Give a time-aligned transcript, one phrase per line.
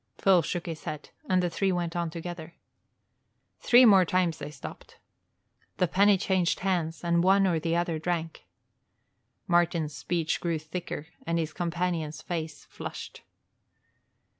[0.17, 2.55] Phil shook his head, and the three went on together.
[3.59, 4.97] Three times more they stopped.
[5.77, 8.47] The penny changed hands and one or the other drank.
[9.45, 13.21] Martin's speech grew thicker and his companion's face flushed.